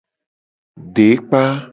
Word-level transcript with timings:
Dekpa. 0.95 1.41